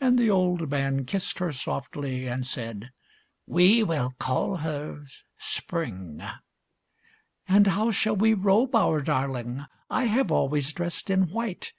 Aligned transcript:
And 0.00 0.16
the 0.16 0.30
old 0.30 0.70
man 0.70 1.04
kissed 1.06 1.40
her 1.40 1.50
softly, 1.50 2.28
And 2.28 2.46
said, 2.46 2.92
"we 3.48 3.82
will 3.82 4.14
call 4.16 4.58
her 4.58 5.04
Spring." 5.38 6.22
"And 7.48 7.66
how 7.66 7.90
shall 7.90 8.14
we 8.14 8.32
robe 8.32 8.76
our 8.76 9.02
darling? 9.02 9.66
I 9.90 10.04
have 10.04 10.30
always 10.30 10.72
dressed 10.72 11.10
in 11.10 11.30
white! 11.32 11.72